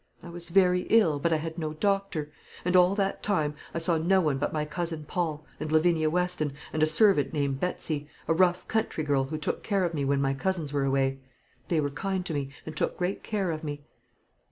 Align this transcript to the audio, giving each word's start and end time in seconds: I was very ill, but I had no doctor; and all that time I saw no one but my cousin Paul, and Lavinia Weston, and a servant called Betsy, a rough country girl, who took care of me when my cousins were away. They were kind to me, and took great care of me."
I 0.23 0.29
was 0.29 0.49
very 0.49 0.87
ill, 0.89 1.19
but 1.19 1.31
I 1.31 1.35
had 1.35 1.59
no 1.59 1.73
doctor; 1.73 2.31
and 2.65 2.75
all 2.75 2.95
that 2.95 3.21
time 3.21 3.53
I 3.71 3.77
saw 3.77 3.99
no 3.99 4.19
one 4.19 4.39
but 4.39 4.51
my 4.51 4.65
cousin 4.65 5.05
Paul, 5.05 5.45
and 5.59 5.71
Lavinia 5.71 6.09
Weston, 6.09 6.53
and 6.73 6.81
a 6.81 6.87
servant 6.87 7.33
called 7.33 7.59
Betsy, 7.59 8.09
a 8.27 8.33
rough 8.33 8.67
country 8.67 9.03
girl, 9.03 9.25
who 9.25 9.37
took 9.37 9.61
care 9.61 9.83
of 9.85 9.93
me 9.93 10.03
when 10.03 10.19
my 10.19 10.33
cousins 10.33 10.73
were 10.73 10.85
away. 10.85 11.19
They 11.67 11.79
were 11.79 11.89
kind 11.91 12.25
to 12.25 12.33
me, 12.33 12.49
and 12.65 12.75
took 12.75 12.97
great 12.97 13.21
care 13.21 13.51
of 13.51 13.63
me." 13.63 13.83